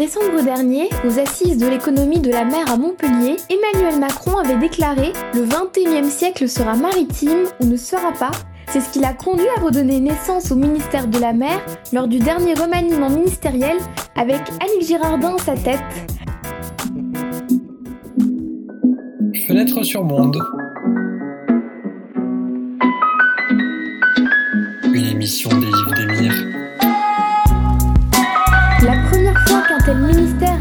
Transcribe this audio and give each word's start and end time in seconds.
décembre 0.00 0.42
dernier, 0.42 0.88
aux 1.06 1.18
assises 1.18 1.58
de 1.58 1.66
l'économie 1.66 2.20
de 2.20 2.30
la 2.30 2.46
mer 2.46 2.72
à 2.72 2.78
Montpellier, 2.78 3.36
Emmanuel 3.50 4.00
Macron 4.00 4.38
avait 4.38 4.56
déclaré 4.56 5.12
Le 5.34 5.44
21e 5.44 6.08
siècle 6.08 6.48
sera 6.48 6.74
maritime 6.74 7.44
ou 7.60 7.66
ne 7.66 7.76
sera 7.76 8.10
pas. 8.12 8.30
C'est 8.68 8.80
ce 8.80 8.90
qui 8.90 9.00
l'a 9.00 9.12
conduit 9.12 9.44
à 9.58 9.60
redonner 9.60 10.00
naissance 10.00 10.52
au 10.52 10.56
ministère 10.56 11.06
de 11.06 11.18
la 11.18 11.34
mer 11.34 11.60
lors 11.92 12.08
du 12.08 12.18
dernier 12.18 12.54
remaniement 12.54 13.10
ministériel 13.10 13.76
avec 14.16 14.40
Annick 14.62 14.86
Girardin 14.86 15.34
à 15.34 15.38
sa 15.38 15.54
tête. 15.54 15.80
Fenêtre 19.46 19.82
sur 19.84 20.02
monde. 20.02 20.38
Une 24.94 25.06
émission 25.06 25.50
Demir. 25.50 26.59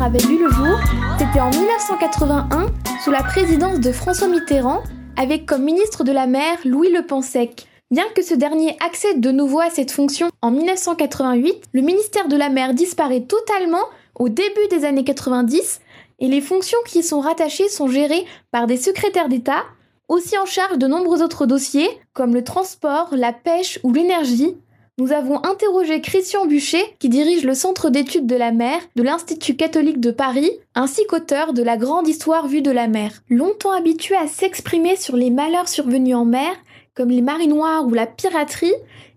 Avait 0.02 0.20
vu 0.20 0.40
le 0.40 0.50
jour, 0.50 0.80
c'était 1.18 1.42
en 1.42 1.50
1981, 1.50 2.68
sous 3.04 3.12
la 3.12 3.22
présidence 3.22 3.82
de 3.82 3.92
François 3.92 4.30
Mitterrand, 4.30 4.82
avec 5.18 5.46
comme 5.46 5.64
ministre 5.64 6.06
de 6.06 6.14
la 6.14 6.26
mer 6.26 6.58
Louis 6.64 6.90
Le 6.90 7.06
Pensec. 7.06 7.68
Bien 7.92 8.06
que 8.16 8.22
ce 8.22 8.34
dernier 8.34 8.78
accède 8.86 9.20
de 9.20 9.32
nouveau 9.32 9.60
à 9.60 9.70
cette 9.70 9.92
fonction 9.92 10.30
en 10.42 10.52
1988, 10.52 11.64
le 11.74 11.82
ministère 11.82 12.30
de 12.30 12.38
la 12.38 12.50
mer 12.50 12.74
disparaît 12.74 13.22
totalement 13.22 13.84
au 14.16 14.30
début 14.30 14.68
des 14.70 14.86
années 14.86 15.04
90 15.04 15.82
et 16.20 16.28
les 16.28 16.42
fonctions 16.42 16.80
qui 16.86 17.00
y 17.00 17.04
sont 17.04 17.20
rattachées 17.20 17.68
sont 17.68 17.88
gérées 17.88 18.26
par 18.52 18.68
des 18.68 18.78
secrétaires 18.78 19.28
d'État, 19.28 19.64
aussi 20.08 20.38
en 20.38 20.46
charge 20.46 20.78
de 20.78 20.88
nombreux 20.88 21.22
autres 21.22 21.46
dossiers 21.46 21.90
comme 22.14 22.34
le 22.34 22.44
transport, 22.44 23.10
la 23.12 23.34
pêche 23.34 23.80
ou 23.84 23.92
l'énergie, 23.92 24.56
nous 25.00 25.14
avons 25.14 25.42
interrogé 25.46 26.02
Christian 26.02 26.46
Buchet, 26.46 26.84
qui 27.00 27.08
dirige 27.08 27.46
le 27.46 27.54
Centre 27.54 27.90
d'études 27.90 28.28
de 28.28 28.36
la 28.36 28.52
mer 28.52 28.80
de 28.98 29.04
l'Institut 29.04 29.56
catholique 29.56 30.02
de 30.02 30.12
Paris, 30.12 30.52
ainsi 30.76 31.08
qu'auteur 31.08 31.54
de 31.54 31.64
la 31.64 31.78
grande 31.78 32.08
histoire 32.08 32.48
vue 32.48 32.62
de 32.62 32.70
la 32.70 32.90
mer. 32.90 33.24
Longtemps 33.30 33.72
habitué 33.72 34.18
à 34.18 34.28
s'exprimer 34.28 34.98
sur 34.98 35.16
les 35.16 35.30
malheurs 35.30 35.70
survenus 35.70 36.16
en 36.16 36.26
mer, 36.26 36.52
comme 36.96 37.10
les 37.10 37.22
marées 37.22 37.48
noires 37.48 37.88
ou 37.88 37.94
la 37.94 38.08
piraterie, 38.08 38.74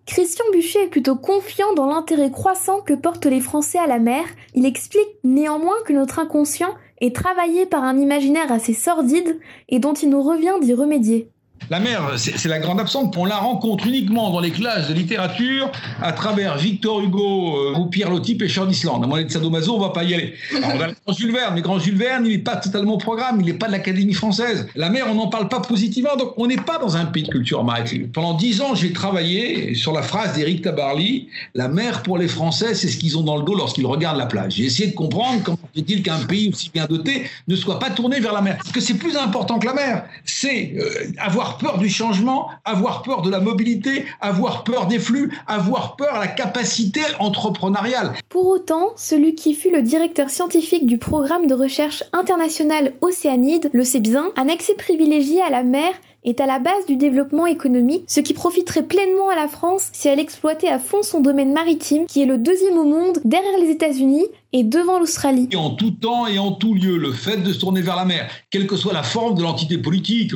Christian 0.07 0.45
Buchet 0.53 0.85
est 0.85 0.89
plutôt 0.89 1.17
confiant 1.17 1.75
dans 1.75 1.87
l'intérêt 1.87 2.31
croissant 2.31 2.81
que 2.81 2.95
portent 2.95 3.27
les 3.27 3.41
Français 3.41 3.79
à 3.79 3.89
la 3.89 3.99
mer. 3.99 4.25
Il 4.55 4.67
explique 4.67 5.09
néanmoins 5.25 5.77
que 5.85 5.93
notre 5.93 6.21
inconscient 6.21 6.75
est 7.01 7.15
travaillé 7.15 7.67
par 7.67 7.83
un 7.83 7.99
imaginaire 7.99 8.53
assez 8.53 8.75
sordide 8.75 9.41
et 9.69 9.81
dont 9.81 9.95
il 9.95 10.11
nous 10.11 10.23
revient 10.23 10.55
d'y 10.61 10.75
remédier. 10.75 11.32
La 11.71 11.81
mer, 11.81 12.13
c'est 12.17 12.49
la 12.49 12.59
grande 12.59 12.81
absente. 12.81 13.17
On 13.17 13.25
la 13.25 13.37
rencontre 13.37 13.87
uniquement 13.87 14.31
dans 14.31 14.41
les 14.41 14.51
classes 14.51 14.89
de 14.89 14.95
littérature 14.95 15.71
à 16.03 16.13
travers 16.13 16.57
Victor 16.57 17.01
Hugo 17.01 17.57
euh, 17.57 17.79
ou 17.79 17.87
Pierre 17.87 18.11
Loti, 18.11 18.35
pêcheur 18.35 18.67
d'Islande. 18.67 19.05
À 19.05 19.07
mon 19.07 19.17
de 19.17 19.29
Sadomaso, 19.29 19.75
on 19.75 19.81
va 19.81 19.91
pas 19.91 20.05
y 20.05 20.15
aller. 20.15 20.35
Alors, 20.57 20.73
on 20.77 20.81
a 20.81 20.87
le 20.89 20.95
grand 21.05 21.15
Jules 21.15 21.33
Verne, 21.33 21.55
mais 21.55 21.63
grand 21.63 21.79
Jules 21.79 21.97
Verne, 21.97 22.25
il 22.27 22.33
n'est 22.33 22.39
pas 22.39 22.57
totalement 22.57 22.95
au 22.95 22.99
programme, 22.99 23.41
il 23.41 23.47
n'est 23.47 23.55
pas 23.55 23.67
de 23.67 23.73
l'Académie 23.73 24.15
française. 24.15 24.67
La 24.75 24.91
mer, 24.91 25.07
on 25.11 25.15
n'en 25.15 25.29
parle 25.29 25.49
pas 25.49 25.61
positivement, 25.61 26.17
donc 26.19 26.35
on 26.37 26.47
n'est 26.47 26.57
pas 26.57 26.79
dans 26.79 26.97
un 26.97 27.07
pays 27.07 27.23
de 27.23 27.29
culture 27.29 27.63
maritime. 27.65 28.09
Pendant 28.09 28.35
dix 28.35 28.61
ans, 28.61 28.75
j'ai 28.75 28.93
travaillé 28.93 29.75
sur 29.75 29.93
la 29.93 30.03
phrase 30.03 30.35
d'Éric 30.35 30.63
Tabarly 30.63 31.29
La 31.55 31.69
mer 31.69 32.03
pour 32.03 32.19
les 32.19 32.29
Français, 32.29 32.75
c'est 32.75 32.89
ce 32.89 32.97
qu'ils 32.97 33.17
ont 33.17 33.23
dans 33.23 33.37
le 33.37 33.45
dos 33.45 33.55
lorsqu'ils 33.55 33.87
regardent 33.87 34.19
la 34.19 34.27
plage. 34.27 34.55
J'ai 34.55 34.65
essayé 34.65 34.91
de 34.91 34.95
comprendre 34.95 35.43
comment 35.43 35.59
fait-il 35.75 36.03
qu'un 36.03 36.19
pays 36.19 36.51
aussi 36.51 36.71
bien 36.71 36.87
doté 36.87 37.25
ne 37.49 37.57
soit 37.57 37.79
pas 37.79 37.91
tourné 37.91 38.21
vers 38.21 38.33
la 38.33 38.43
mer? 38.43 38.57
Parce 38.57 38.73
que 38.73 38.81
c'est 38.81 38.95
plus 38.95 39.17
important 39.17 39.59
que 39.59 39.67
la 39.67 39.75
mer. 39.75 40.05
C'est 40.25 40.75
euh, 40.77 41.11
avoir 41.19 41.59
peur 41.59 41.79
du 41.79 41.89
changement, 41.89 42.51
avoir 42.65 43.03
peur 43.03 43.23
de 43.23 43.31
la 43.31 43.41
mobilité, 43.41 44.05
avoir 44.21 44.65
peur 44.65 44.87
des 44.87 44.99
flux, 44.99 45.33
avoir 45.47 45.97
peur 45.97 46.15
de 46.15 46.21
la 46.21 46.29
capacité 46.29 47.01
entrepreneuriale. 47.19 48.13
Pour 48.29 48.47
autant, 48.47 48.91
celui 48.97 49.35
qui 49.35 49.55
fut 49.55 49.71
le 49.71 49.83
directeur 49.83 50.31
scientifique 50.31 50.87
du 50.87 50.99
programme 50.99 51.47
de 51.47 51.55
recherche 51.55 52.05
international 52.13 52.93
Océanide 53.01 53.71
le 53.73 53.85
sait 53.85 54.01
bien, 54.01 54.33
un 54.37 54.49
accès 54.49 54.75
privilégié 54.75 55.43
à 55.43 55.51
la 55.51 55.63
mer 55.63 55.93
est 56.25 56.41
à 56.41 56.47
la 56.47 56.59
base 56.59 56.87
du 56.87 56.97
développement 56.97 57.47
économique, 57.47 58.05
ce 58.07 58.21
qui 58.21 58.35
profiterait 58.35 58.85
pleinement 58.85 59.29
à 59.29 59.35
la 59.35 59.49
France 59.49 59.89
si 59.93 60.09
elle 60.09 60.21
exploitait 60.21 60.69
à 60.69 60.79
fond 60.79 61.03
son 61.03 61.21
domaine 61.21 61.53
maritime, 61.53 62.07
qui 62.07 62.23
est 62.23 62.27
le 62.27 62.39
deuxième 62.39 62.79
au 62.79 62.85
monde 62.85 63.19
derrière 63.25 63.59
les 63.59 63.71
États-Unis 63.71 64.27
et 64.53 64.65
devant 64.65 64.99
l'Australie. 64.99 65.49
En 65.57 65.71
tout 65.71 65.91
temps 65.91 66.27
et 66.27 66.39
en 66.39 66.53
tout 66.53 66.75
lieu, 66.75 66.97
le 66.97 67.13
fait 67.13 67.39
de 67.39 67.53
se 67.53 67.59
tourner 67.59 67.83
vers 67.83 67.97
la 67.97 68.05
mer, 68.05 68.31
quelle 68.51 68.67
que 68.67 68.77
soit 68.77 68.93
la 68.93 69.03
forme 69.03 69.35
de 69.35 69.43
l'entité 69.43 69.79
politique, 69.79 70.33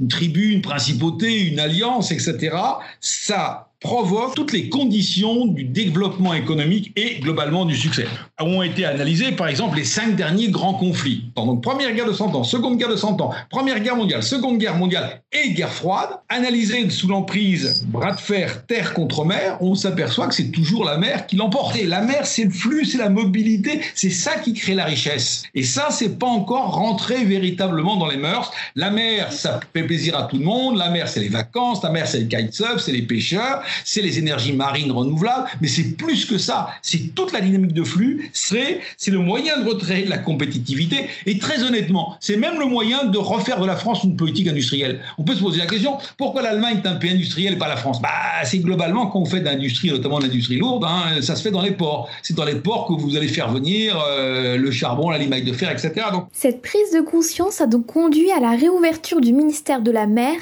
une 0.00 0.08
tribu, 0.08 0.52
une 0.52 0.62
principauté, 0.62 1.40
une 1.40 1.60
alliance, 1.60 2.10
etc., 2.10 2.56
ça 3.00 3.69
provoque 3.80 4.34
toutes 4.34 4.52
les 4.52 4.68
conditions 4.68 5.46
du 5.46 5.64
développement 5.64 6.34
économique 6.34 6.92
et 6.96 7.18
globalement 7.20 7.64
du 7.64 7.74
succès. 7.74 8.06
Ont 8.38 8.62
été 8.62 8.84
analysés, 8.84 9.32
par 9.32 9.48
exemple, 9.48 9.78
les 9.78 9.84
cinq 9.84 10.16
derniers 10.16 10.48
grands 10.48 10.74
conflits. 10.74 11.30
Donc, 11.34 11.62
première 11.62 11.92
guerre 11.94 12.06
de 12.06 12.12
100 12.12 12.34
ans, 12.34 12.44
seconde 12.44 12.78
guerre 12.78 12.90
de 12.90 12.96
100 12.96 13.20
ans, 13.20 13.32
première 13.48 13.80
guerre 13.80 13.96
mondiale, 13.96 14.22
seconde 14.22 14.58
guerre 14.58 14.76
mondiale 14.76 15.22
et 15.32 15.52
guerre 15.52 15.72
froide, 15.72 16.10
analysés 16.28 16.90
sous 16.90 17.08
l'emprise 17.08 17.84
bras 17.86 18.12
de 18.12 18.20
fer, 18.20 18.66
terre 18.66 18.92
contre 18.92 19.24
mer, 19.24 19.56
on 19.60 19.74
s'aperçoit 19.74 20.26
que 20.26 20.34
c'est 20.34 20.50
toujours 20.50 20.84
la 20.84 20.98
mer 20.98 21.26
qui 21.26 21.36
l'emporte. 21.36 21.76
Et 21.76 21.86
la 21.86 22.02
mer, 22.02 22.26
c'est 22.26 22.44
le 22.44 22.50
flux, 22.50 22.84
c'est 22.84 22.98
la 22.98 23.08
mobilité, 23.08 23.80
c'est 23.94 24.10
ça 24.10 24.36
qui 24.38 24.52
crée 24.52 24.74
la 24.74 24.84
richesse. 24.84 25.44
Et 25.54 25.62
ça, 25.62 25.88
c'est 25.90 26.18
pas 26.18 26.26
encore 26.26 26.74
rentré 26.74 27.24
véritablement 27.24 27.96
dans 27.96 28.08
les 28.08 28.16
mœurs. 28.18 28.52
La 28.74 28.90
mer, 28.90 29.32
ça 29.32 29.60
fait 29.72 29.84
plaisir 29.84 30.16
à 30.18 30.24
tout 30.24 30.36
le 30.36 30.44
monde. 30.44 30.76
La 30.76 30.90
mer, 30.90 31.08
c'est 31.08 31.20
les 31.20 31.28
vacances. 31.28 31.82
La 31.82 31.90
mer, 31.90 32.06
c'est 32.06 32.20
le 32.20 32.26
kitesurf, 32.26 32.80
c'est 32.80 32.92
les 32.92 33.02
pêcheurs 33.02 33.62
c'est 33.84 34.02
les 34.02 34.18
énergies 34.18 34.52
marines 34.52 34.92
renouvelables, 34.92 35.48
mais 35.60 35.68
c'est 35.68 35.96
plus 35.96 36.26
que 36.26 36.38
ça. 36.38 36.68
C'est 36.82 37.14
toute 37.14 37.32
la 37.32 37.40
dynamique 37.40 37.72
de 37.72 37.84
flux. 37.84 38.30
C'est 38.32 38.80
le 39.06 39.18
moyen 39.18 39.58
de 39.58 39.70
de 39.80 40.10
la 40.10 40.18
compétitivité. 40.18 41.06
Et 41.26 41.38
très 41.38 41.62
honnêtement, 41.62 42.16
c'est 42.20 42.36
même 42.36 42.58
le 42.58 42.66
moyen 42.66 43.04
de 43.04 43.18
refaire 43.18 43.60
de 43.60 43.66
la 43.66 43.76
France 43.76 44.04
une 44.04 44.16
politique 44.16 44.48
industrielle. 44.48 45.00
On 45.18 45.24
peut 45.24 45.34
se 45.34 45.40
poser 45.40 45.58
la 45.58 45.66
question 45.66 45.98
pourquoi 46.18 46.42
l'Allemagne 46.42 46.80
est 46.84 46.88
un 46.88 46.96
pays 46.96 47.12
industriel 47.12 47.54
et 47.54 47.56
pas 47.56 47.68
la 47.68 47.76
France? 47.76 48.00
Bah, 48.00 48.08
c'est 48.44 48.58
globalement 48.58 49.06
quand 49.06 49.20
on 49.20 49.24
fait 49.24 49.40
d'industrie, 49.40 49.90
notamment 49.90 50.18
l'industrie 50.18 50.56
lourde, 50.56 50.84
hein, 50.84 51.20
ça 51.22 51.36
se 51.36 51.42
fait 51.42 51.50
dans 51.50 51.62
les 51.62 51.72
ports. 51.72 52.08
C'est 52.22 52.36
dans 52.36 52.44
les 52.44 52.56
ports 52.56 52.86
que 52.86 52.92
vous 52.92 53.16
allez 53.16 53.28
faire 53.28 53.50
venir 53.50 54.02
euh, 54.06 54.56
le 54.56 54.70
charbon, 54.70 55.10
la 55.10 55.18
limaille 55.18 55.44
de 55.44 55.52
fer, 55.52 55.70
etc. 55.70 55.92
Donc, 56.12 56.26
cette 56.32 56.62
prise 56.62 56.92
de 56.94 57.00
conscience 57.00 57.60
a 57.60 57.66
donc 57.66 57.86
conduit 57.86 58.30
à 58.32 58.40
la 58.40 58.50
réouverture 58.50 59.20
du 59.20 59.32
ministère 59.32 59.82
de 59.82 59.90
la 59.90 60.06
Mer. 60.06 60.34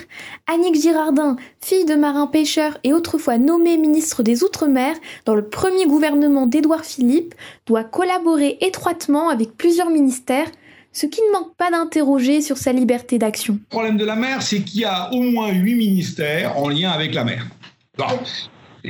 Annick 0.47 0.81
Girardin, 0.81 1.37
fille 1.61 1.85
de 1.85 1.95
marin 1.95 2.27
pêcheur 2.27 2.79
et 2.85 2.93
autrefois 2.93 3.39
nommée 3.39 3.77
ministre 3.77 4.23
des 4.23 4.45
Outre-mer 4.45 4.95
dans 5.25 5.35
le 5.35 5.49
premier 5.49 5.87
gouvernement 5.87 6.47
d'Édouard 6.47 6.85
Philippe, 6.85 7.35
doit 7.67 7.85
collaborer 7.85 8.59
étroitement 8.61 9.29
avec 9.29 9.57
plusieurs 9.57 9.91
ministères, 9.91 10.51
ce 10.93 11.07
qui 11.07 11.21
ne 11.21 11.33
manque 11.33 11.55
pas 11.57 11.71
d'interroger 11.71 12.41
sur 12.41 12.57
sa 12.57 12.73
liberté 12.73 13.19
d'action. 13.19 13.55
Le 13.55 13.69
problème 13.69 13.97
de 13.97 14.05
la 14.05 14.17
mer, 14.17 14.43
c'est 14.43 14.61
qu'il 14.61 14.81
y 14.81 14.85
a 14.85 15.13
au 15.13 15.23
moins 15.23 15.53
huit 15.53 15.77
ministères 15.77 16.57
en 16.59 16.69
lien 16.69 16.91
avec 16.91 17.15
la 17.15 17.25
mer. 17.25 17.47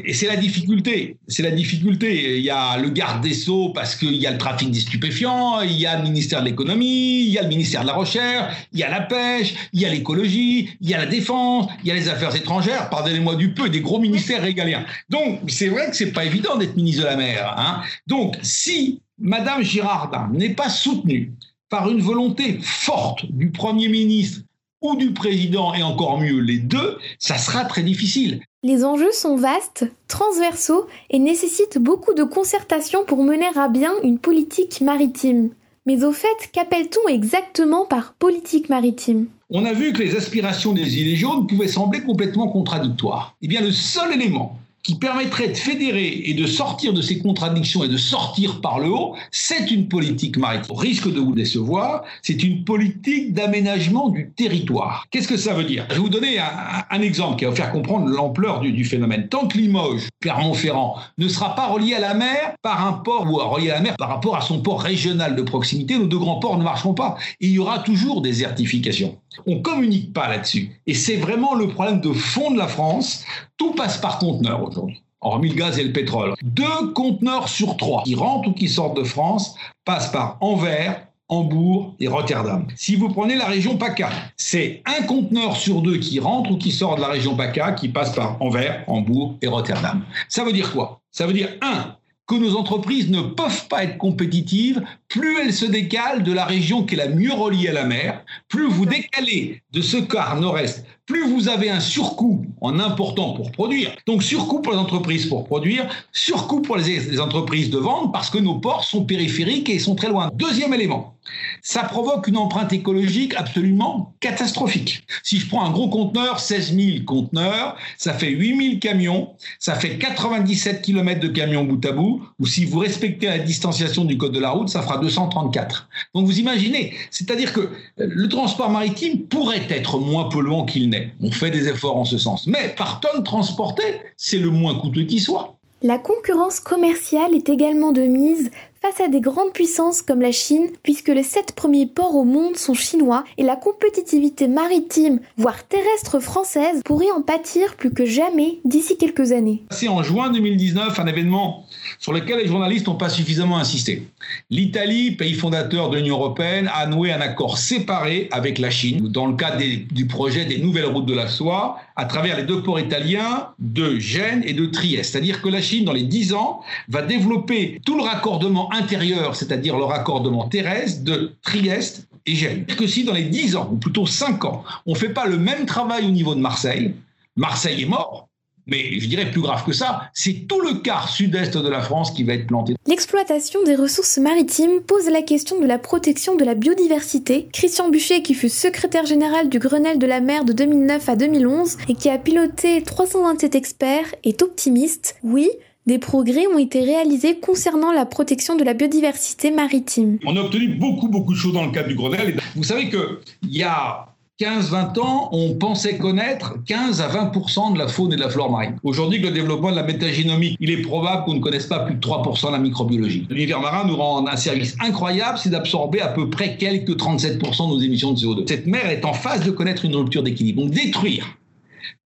Et 0.04 0.14
c'est 0.14 0.26
la 0.26 0.36
difficulté. 0.36 1.16
C'est 1.28 1.42
la 1.42 1.50
difficulté. 1.50 2.38
Il 2.38 2.44
y 2.44 2.50
a 2.50 2.76
le 2.78 2.90
garde 2.90 3.22
des 3.22 3.34
Sceaux 3.34 3.70
parce 3.70 3.94
qu'il 3.96 4.14
y 4.14 4.26
a 4.26 4.30
le 4.30 4.38
trafic 4.38 4.70
des 4.70 4.80
stupéfiants, 4.80 5.60
il 5.60 5.78
y 5.78 5.86
a 5.86 5.96
le 5.96 6.02
ministère 6.02 6.40
de 6.40 6.46
l'économie, 6.46 7.22
il 7.22 7.28
y 7.28 7.38
a 7.38 7.42
le 7.42 7.48
ministère 7.48 7.82
de 7.82 7.86
la 7.86 7.94
recherche, 7.94 8.54
il 8.72 8.78
y 8.78 8.82
a 8.82 8.90
la 8.90 9.00
pêche, 9.00 9.54
il 9.72 9.80
y 9.80 9.86
a 9.86 9.90
l'écologie, 9.90 10.70
il 10.80 10.88
y 10.88 10.94
a 10.94 10.98
la 10.98 11.06
défense, 11.06 11.66
il 11.82 11.88
y 11.88 11.90
a 11.90 11.94
les 11.94 12.08
affaires 12.08 12.34
étrangères. 12.34 12.90
Pardonnez-moi 12.90 13.36
du 13.36 13.52
peu, 13.54 13.68
des 13.68 13.80
gros 13.80 13.98
ministères 13.98 14.42
régaliens. 14.42 14.84
Donc 15.08 15.40
c'est 15.48 15.68
vrai 15.68 15.90
que 15.90 15.96
c'est 15.96 16.12
pas 16.12 16.24
évident 16.24 16.56
d'être 16.56 16.76
ministre 16.76 17.02
de 17.02 17.06
la 17.06 17.16
mer. 17.16 17.54
Hein. 17.58 17.82
Donc 18.06 18.36
si 18.42 19.00
Madame 19.18 19.62
Girardin 19.62 20.30
n'est 20.32 20.54
pas 20.54 20.68
soutenue 20.68 21.32
par 21.68 21.90
une 21.90 22.00
volonté 22.00 22.58
forte 22.62 23.26
du 23.30 23.50
Premier 23.50 23.88
ministre 23.88 24.42
ou 24.80 24.96
du 24.96 25.12
président, 25.12 25.74
et 25.74 25.82
encore 25.82 26.20
mieux 26.20 26.38
les 26.38 26.58
deux, 26.58 26.98
ça 27.18 27.36
sera 27.36 27.64
très 27.64 27.82
difficile. 27.82 28.40
Les 28.64 28.84
enjeux 28.84 29.12
sont 29.12 29.36
vastes, 29.36 29.84
transversaux 30.08 30.88
et 31.10 31.20
nécessitent 31.20 31.78
beaucoup 31.78 32.12
de 32.12 32.24
concertation 32.24 33.04
pour 33.04 33.22
mener 33.22 33.46
à 33.54 33.68
bien 33.68 33.92
une 34.02 34.18
politique 34.18 34.80
maritime. 34.80 35.50
Mais 35.86 36.02
au 36.02 36.10
fait, 36.10 36.50
qu'appelle-t-on 36.52 37.08
exactement 37.08 37.86
par 37.86 38.14
politique 38.14 38.68
maritime? 38.68 39.26
On 39.48 39.64
a 39.64 39.72
vu 39.72 39.92
que 39.92 40.02
les 40.02 40.16
aspirations 40.16 40.72
des 40.72 40.84
Gilets 40.86 41.14
jaunes 41.14 41.46
pouvaient 41.46 41.68
sembler 41.68 42.02
complètement 42.02 42.48
contradictoires. 42.48 43.36
Eh 43.42 43.46
bien, 43.46 43.60
le 43.60 43.70
seul 43.70 44.12
élément 44.12 44.58
qui 44.88 44.94
permettrait 44.94 45.48
de 45.48 45.54
fédérer 45.54 46.22
et 46.24 46.32
de 46.32 46.46
sortir 46.46 46.94
de 46.94 47.02
ces 47.02 47.18
contradictions 47.18 47.84
et 47.84 47.88
de 47.88 47.98
sortir 47.98 48.62
par 48.62 48.78
le 48.78 48.88
haut, 48.88 49.16
c'est 49.30 49.70
une 49.70 49.86
politique 49.86 50.38
maritime. 50.38 50.74
Au 50.74 50.78
risque 50.78 51.12
de 51.12 51.20
vous 51.20 51.34
décevoir, 51.34 52.04
c'est 52.22 52.42
une 52.42 52.64
politique 52.64 53.34
d'aménagement 53.34 54.08
du 54.08 54.32
territoire. 54.34 55.04
Qu'est-ce 55.10 55.28
que 55.28 55.36
ça 55.36 55.52
veut 55.52 55.64
dire? 55.64 55.84
Je 55.90 55.96
vais 55.96 56.00
vous 56.00 56.08
donner 56.08 56.38
un, 56.38 57.02
exemple 57.02 57.36
qui 57.36 57.44
va 57.44 57.50
vous 57.50 57.56
faire 57.56 57.70
comprendre 57.70 58.08
l'ampleur 58.08 58.60
du, 58.60 58.84
phénomène. 58.86 59.28
Tant 59.28 59.46
que 59.46 59.58
Limoges, 59.58 60.08
Clermont-Ferrand, 60.22 60.96
ne 61.18 61.28
sera 61.28 61.54
pas 61.54 61.66
relié 61.66 61.92
à 61.92 62.00
la 62.00 62.14
mer 62.14 62.54
par 62.62 62.86
un 62.86 62.94
port 62.94 63.26
ou 63.30 63.36
relié 63.36 63.70
à 63.70 63.74
la 63.74 63.80
mer 63.82 63.94
par 63.98 64.08
rapport 64.08 64.36
à 64.36 64.40
son 64.40 64.62
port 64.62 64.80
régional 64.80 65.36
de 65.36 65.42
proximité, 65.42 65.98
nos 65.98 66.06
deux 66.06 66.18
grands 66.18 66.38
ports 66.38 66.56
ne 66.56 66.64
marcheront 66.64 66.94
pas. 66.94 67.18
il 67.40 67.50
y 67.50 67.58
aura 67.58 67.80
toujours 67.80 68.22
désertification. 68.22 69.18
On 69.46 69.60
communique 69.60 70.12
pas 70.12 70.28
là-dessus. 70.28 70.80
Et 70.86 70.94
c'est 70.94 71.16
vraiment 71.16 71.54
le 71.54 71.68
problème 71.68 72.00
de 72.00 72.12
fond 72.12 72.50
de 72.50 72.58
la 72.58 72.68
France. 72.68 73.24
Tout 73.56 73.72
passe 73.72 73.98
par 73.98 74.18
conteneur 74.18 74.62
aujourd'hui. 74.78 75.02
hormis 75.20 75.50
le 75.50 75.54
gaz 75.54 75.78
et 75.78 75.84
le 75.84 75.92
pétrole. 75.92 76.34
Deux 76.42 76.92
conteneurs 76.94 77.48
sur 77.48 77.76
trois 77.76 78.02
qui 78.04 78.14
rentrent 78.14 78.48
ou 78.48 78.52
qui 78.52 78.68
sortent 78.68 78.96
de 78.96 79.04
France 79.04 79.54
passent 79.84 80.10
par 80.10 80.38
Anvers, 80.40 81.06
Hambourg 81.28 81.94
et 82.00 82.08
Rotterdam. 82.08 82.66
Si 82.74 82.96
vous 82.96 83.10
prenez 83.10 83.34
la 83.34 83.44
région 83.44 83.76
PACA, 83.76 84.10
c'est 84.36 84.82
un 84.86 85.02
conteneur 85.04 85.56
sur 85.56 85.82
deux 85.82 85.98
qui 85.98 86.20
rentre 86.20 86.52
ou 86.52 86.56
qui 86.56 86.70
sort 86.70 86.96
de 86.96 87.02
la 87.02 87.08
région 87.08 87.36
PACA 87.36 87.72
qui 87.72 87.88
passe 87.88 88.14
par 88.14 88.40
Anvers, 88.40 88.84
Hambourg 88.86 89.36
et 89.42 89.46
Rotterdam. 89.46 90.04
Ça 90.28 90.44
veut 90.44 90.52
dire 90.52 90.72
quoi? 90.72 91.00
Ça 91.10 91.26
veut 91.26 91.34
dire, 91.34 91.50
un, 91.60 91.96
que 92.26 92.34
nos 92.34 92.56
entreprises 92.56 93.10
ne 93.10 93.22
peuvent 93.22 93.68
pas 93.68 93.84
être 93.84 93.98
compétitives, 93.98 94.82
plus 95.08 95.38
elles 95.40 95.54
se 95.54 95.64
décalent 95.64 96.22
de 96.22 96.32
la 96.32 96.44
région 96.44 96.84
qui 96.84 96.94
est 96.94 96.98
la 96.98 97.08
mieux 97.08 97.32
reliée 97.32 97.68
à 97.68 97.72
la 97.72 97.84
mer, 97.84 98.22
plus 98.48 98.68
vous 98.68 98.86
décalez 98.86 99.62
de 99.72 99.80
ce 99.80 99.96
quart 99.96 100.38
nord-est, 100.40 100.86
plus 101.08 101.26
vous 101.26 101.48
avez 101.48 101.70
un 101.70 101.80
surcoût 101.80 102.44
en 102.60 102.78
important 102.78 103.32
pour 103.32 103.50
produire, 103.50 103.90
donc 104.06 104.22
surcoût 104.22 104.60
pour 104.60 104.74
les 104.74 104.78
entreprises 104.78 105.26
pour 105.26 105.44
produire, 105.46 105.88
surcoût 106.12 106.60
pour 106.60 106.76
les, 106.76 107.18
entreprises 107.18 107.70
de 107.70 107.78
vente 107.78 108.12
parce 108.12 108.28
que 108.30 108.38
nos 108.38 108.56
ports 108.56 108.84
sont 108.84 109.04
périphériques 109.04 109.70
et 109.70 109.78
sont 109.78 109.94
très 109.94 110.08
loin. 110.08 110.30
Deuxième 110.34 110.74
élément, 110.74 111.14
ça 111.62 111.82
provoque 111.82 112.28
une 112.28 112.36
empreinte 112.36 112.72
écologique 112.72 113.34
absolument 113.36 114.12
catastrophique. 114.20 115.04
Si 115.22 115.38
je 115.38 115.48
prends 115.48 115.64
un 115.64 115.70
gros 115.70 115.88
conteneur, 115.88 116.40
16 116.40 116.76
000 116.76 117.04
conteneurs, 117.06 117.76
ça 117.96 118.12
fait 118.12 118.30
8 118.30 118.70
000 118.70 118.78
camions, 118.78 119.30
ça 119.58 119.74
fait 119.74 119.96
97 119.96 120.82
km 120.82 121.20
de 121.20 121.28
camions 121.28 121.64
bout 121.64 121.84
à 121.86 121.92
bout, 121.92 122.22
ou 122.38 122.46
si 122.46 122.66
vous 122.66 122.78
respectez 122.78 123.26
la 123.26 123.38
distanciation 123.38 124.04
du 124.04 124.18
code 124.18 124.32
de 124.32 124.40
la 124.40 124.50
route, 124.50 124.68
ça 124.68 124.82
fera 124.82 124.98
234. 124.98 125.88
Donc 126.14 126.26
vous 126.26 126.38
imaginez, 126.38 126.94
c'est-à-dire 127.10 127.52
que 127.54 127.70
le 127.96 128.28
transport 128.28 128.70
maritime 128.70 129.22
pourrait 129.22 129.66
être 129.70 129.98
moins 129.98 130.28
polluant 130.28 130.66
qu'il 130.66 130.90
n'est 130.90 130.97
on 131.20 131.30
fait 131.30 131.50
des 131.50 131.68
efforts 131.68 131.96
en 131.96 132.04
ce 132.04 132.18
sens. 132.18 132.46
Mais 132.46 132.74
par 132.76 133.00
tonne 133.00 133.24
transportée, 133.24 134.00
c'est 134.16 134.38
le 134.38 134.50
moins 134.50 134.78
coûteux 134.78 135.04
qui 135.04 135.20
soit. 135.20 135.58
La 135.82 135.98
concurrence 135.98 136.58
commerciale 136.58 137.34
est 137.34 137.48
également 137.48 137.92
de 137.92 138.02
mise 138.02 138.50
face 138.80 139.00
à 139.00 139.08
des 139.08 139.20
grandes 139.20 139.52
puissances 139.52 140.02
comme 140.02 140.20
la 140.20 140.32
Chine, 140.32 140.68
puisque 140.82 141.08
les 141.08 141.22
sept 141.22 141.52
premiers 141.52 141.86
ports 141.86 142.14
au 142.14 142.24
monde 142.24 142.56
sont 142.56 142.74
chinois 142.74 143.24
et 143.36 143.42
la 143.42 143.56
compétitivité 143.56 144.46
maritime, 144.46 145.20
voire 145.36 145.66
terrestre 145.66 146.20
française, 146.20 146.82
pourrait 146.84 147.10
en 147.10 147.22
pâtir 147.22 147.74
plus 147.76 147.92
que 147.92 148.04
jamais 148.04 148.60
d'ici 148.64 148.96
quelques 148.96 149.32
années. 149.32 149.64
C'est 149.70 149.88
en 149.88 150.02
juin 150.02 150.30
2019 150.30 150.98
un 150.98 151.06
événement 151.06 151.66
sur 151.98 152.12
lequel 152.12 152.38
les 152.38 152.46
journalistes 152.46 152.86
n'ont 152.86 152.94
pas 152.94 153.08
suffisamment 153.08 153.58
insisté. 153.58 154.08
L'Italie, 154.50 155.12
pays 155.12 155.34
fondateur 155.34 155.90
de 155.90 155.96
l'Union 155.96 156.16
européenne, 156.16 156.70
a 156.72 156.86
noué 156.86 157.12
un 157.12 157.20
accord 157.20 157.58
séparé 157.58 158.28
avec 158.30 158.58
la 158.58 158.70
Chine 158.70 159.08
dans 159.08 159.26
le 159.26 159.34
cadre 159.34 159.58
du 159.58 160.06
projet 160.06 160.44
des 160.44 160.58
nouvelles 160.58 160.86
routes 160.86 161.06
de 161.06 161.14
la 161.14 161.28
soie 161.28 161.78
à 161.96 162.04
travers 162.04 162.36
les 162.36 162.44
deux 162.44 162.62
ports 162.62 162.78
italiens 162.78 163.48
de 163.58 163.98
Gênes 163.98 164.42
et 164.46 164.52
de 164.52 164.66
Trieste. 164.66 165.12
C'est-à-dire 165.12 165.42
que 165.42 165.48
la 165.48 165.60
Chine, 165.60 165.84
dans 165.84 165.92
les 165.92 166.04
dix 166.04 166.32
ans, 166.32 166.60
va 166.88 167.02
développer 167.02 167.80
tout 167.84 167.96
le 167.96 168.02
raccordement 168.02 168.67
intérieur, 168.72 169.36
c'est-à-dire 169.36 169.76
le 169.76 169.84
raccordement 169.84 170.48
terrestre 170.48 171.02
de 171.04 171.32
Trieste 171.42 172.08
et 172.26 172.34
Gênes. 172.34 172.66
Que 172.66 172.86
si 172.86 173.04
dans 173.04 173.14
les 173.14 173.24
10 173.24 173.56
ans, 173.56 173.70
ou 173.72 173.76
plutôt 173.76 174.06
5 174.06 174.44
ans, 174.44 174.64
on 174.86 174.92
ne 174.92 174.98
fait 174.98 175.08
pas 175.10 175.26
le 175.26 175.38
même 175.38 175.66
travail 175.66 176.06
au 176.06 176.10
niveau 176.10 176.34
de 176.34 176.40
Marseille, 176.40 176.94
Marseille 177.36 177.82
est 177.82 177.86
mort, 177.86 178.28
mais 178.68 179.00
je 179.00 179.08
dirais 179.08 179.30
plus 179.30 179.40
grave 179.40 179.64
que 179.64 179.72
ça, 179.72 180.10
c'est 180.12 180.46
tout 180.46 180.60
le 180.60 180.74
quart 180.74 181.08
sud-est 181.08 181.56
de 181.56 181.68
la 181.68 181.80
France 181.80 182.10
qui 182.10 182.22
va 182.22 182.34
être 182.34 182.46
planté. 182.46 182.74
L'exploitation 182.86 183.62
des 183.64 183.74
ressources 183.74 184.18
maritimes 184.18 184.82
pose 184.86 185.08
la 185.08 185.22
question 185.22 185.60
de 185.60 185.66
la 185.66 185.78
protection 185.78 186.36
de 186.36 186.44
la 186.44 186.54
biodiversité. 186.54 187.48
Christian 187.52 187.88
Buchet, 187.88 188.22
qui 188.22 188.34
fut 188.34 188.50
secrétaire 188.50 189.06
général 189.06 189.48
du 189.48 189.58
Grenelle 189.58 189.98
de 189.98 190.06
la 190.06 190.20
mer 190.20 190.44
de 190.44 190.52
2009 190.52 191.08
à 191.08 191.16
2011 191.16 191.78
et 191.88 191.94
qui 191.94 192.10
a 192.10 192.18
piloté 192.18 192.82
327 192.82 193.54
experts, 193.54 194.14
est 194.22 194.42
optimiste. 194.42 195.16
Oui, 195.22 195.48
des 195.88 195.98
progrès 195.98 196.46
ont 196.46 196.58
été 196.58 196.84
réalisés 196.84 197.40
concernant 197.40 197.92
la 197.92 198.04
protection 198.04 198.56
de 198.56 198.62
la 198.62 198.74
biodiversité 198.74 199.50
maritime. 199.50 200.18
On 200.26 200.36
a 200.36 200.40
obtenu 200.40 200.68
beaucoup, 200.68 201.08
beaucoup 201.08 201.32
de 201.32 201.38
choses 201.38 201.54
dans 201.54 201.64
le 201.64 201.72
cadre 201.72 201.88
du 201.88 201.94
Grenelle. 201.94 202.38
Vous 202.54 202.62
savez 202.62 202.90
qu'il 202.90 203.50
y 203.50 203.62
a 203.62 204.14
15-20 204.38 205.00
ans, 205.00 205.30
on 205.32 205.54
pensait 205.54 205.96
connaître 205.96 206.62
15 206.66 207.00
à 207.00 207.08
20% 207.08 207.72
de 207.72 207.78
la 207.78 207.88
faune 207.88 208.12
et 208.12 208.16
de 208.16 208.20
la 208.20 208.28
flore 208.28 208.52
marine. 208.52 208.76
Aujourd'hui, 208.82 209.18
le 209.18 209.30
développement 209.30 209.70
de 209.70 209.76
la 209.76 209.82
métaginomie, 209.82 210.56
il 210.60 210.70
est 210.70 210.82
probable 210.82 211.24
qu'on 211.24 211.34
ne 211.34 211.40
connaisse 211.40 211.66
pas 211.66 211.80
plus 211.80 211.94
de 211.94 212.00
3 212.00 212.22
de 212.22 212.52
la 212.52 212.58
microbiologie. 212.58 213.26
L'univers 213.30 213.60
marin 213.60 213.86
nous 213.86 213.96
rend 213.96 214.24
un 214.26 214.36
service 214.36 214.76
incroyable, 214.80 215.38
c'est 215.38 215.50
d'absorber 215.50 216.02
à 216.02 216.08
peu 216.08 216.28
près 216.28 216.58
quelques 216.58 216.96
37% 216.96 217.40
de 217.40 217.74
nos 217.74 217.80
émissions 217.80 218.12
de 218.12 218.18
CO2. 218.18 218.46
Cette 218.46 218.66
mer 218.66 218.90
est 218.90 219.06
en 219.06 219.14
phase 219.14 219.42
de 219.42 219.50
connaître 219.50 219.86
une 219.86 219.96
rupture 219.96 220.22
d'équilibre. 220.22 220.62
Donc 220.62 220.70
détruire 220.70 221.26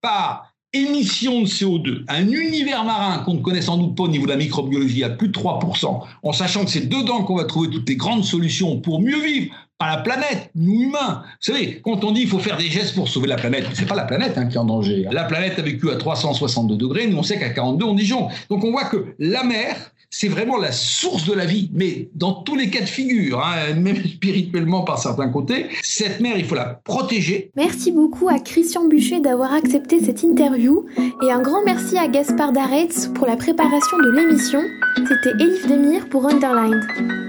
par 0.00 0.51
émission 0.72 1.42
de 1.42 1.46
CO2, 1.46 2.04
un 2.08 2.28
univers 2.28 2.84
marin 2.84 3.18
qu'on 3.24 3.34
ne 3.34 3.40
connaît 3.40 3.60
sans 3.60 3.76
doute 3.76 3.96
pas 3.96 4.04
au 4.04 4.08
niveau 4.08 4.24
de 4.24 4.30
la 4.30 4.36
microbiologie 4.36 5.04
à 5.04 5.10
plus 5.10 5.28
de 5.28 5.38
3%, 5.38 6.00
en 6.22 6.32
sachant 6.32 6.64
que 6.64 6.70
c'est 6.70 6.88
dedans 6.88 7.24
qu'on 7.24 7.36
va 7.36 7.44
trouver 7.44 7.68
toutes 7.68 7.88
les 7.88 7.96
grandes 7.96 8.24
solutions 8.24 8.80
pour 8.80 9.00
mieux 9.00 9.22
vivre, 9.22 9.54
à 9.82 9.96
la 9.96 10.02
planète, 10.02 10.50
nous 10.54 10.82
humains. 10.82 11.22
Vous 11.24 11.52
savez, 11.52 11.80
quand 11.82 12.04
on 12.04 12.12
dit 12.12 12.20
qu'il 12.20 12.30
faut 12.30 12.38
faire 12.38 12.56
des 12.56 12.70
gestes 12.70 12.94
pour 12.94 13.08
sauver 13.08 13.26
la 13.26 13.36
planète, 13.36 13.66
c'est 13.74 13.86
pas 13.86 13.96
la 13.96 14.04
planète 14.04 14.38
hein, 14.38 14.46
qui 14.46 14.54
est 14.54 14.58
en 14.58 14.64
danger. 14.64 15.06
La 15.10 15.24
planète 15.24 15.58
a 15.58 15.62
vécu 15.62 15.90
à 15.90 15.96
362 15.96 16.76
degrés, 16.76 17.06
nous 17.06 17.18
on 17.18 17.22
sait 17.22 17.38
qu'à 17.38 17.50
42 17.50 17.84
on 17.84 17.96
est 17.96 18.04
jaune. 18.04 18.28
Donc 18.48 18.64
on 18.64 18.70
voit 18.70 18.84
que 18.84 19.14
la 19.18 19.42
mer, 19.44 19.76
c'est 20.12 20.28
vraiment 20.28 20.58
la 20.58 20.70
source 20.70 21.24
de 21.24 21.32
la 21.32 21.46
vie, 21.46 21.70
mais 21.72 22.10
dans 22.14 22.34
tous 22.34 22.54
les 22.54 22.70
cas 22.70 22.82
de 22.82 22.88
figure, 22.88 23.42
hein, 23.44 23.74
même 23.74 23.96
spirituellement 24.04 24.82
par 24.82 24.98
certains 24.98 25.30
côtés, 25.30 25.66
cette 25.82 26.20
mer, 26.20 26.34
il 26.36 26.44
faut 26.44 26.54
la 26.54 26.80
protéger. 26.84 27.50
Merci 27.56 27.90
beaucoup 27.90 28.28
à 28.28 28.38
Christian 28.38 28.86
Bûcher 28.86 29.20
d'avoir 29.20 29.52
accepté 29.52 30.04
cette 30.04 30.22
interview 30.22 30.84
et 31.26 31.32
un 31.32 31.40
grand 31.40 31.64
merci 31.64 31.96
à 31.96 32.08
Gaspard 32.08 32.52
Daretz 32.52 33.08
pour 33.14 33.26
la 33.26 33.36
préparation 33.36 33.96
de 33.98 34.10
l'émission. 34.10 34.60
C'était 35.08 35.42
Elif 35.42 35.66
Demir 35.66 36.08
pour 36.10 36.26
Underline. 36.26 37.21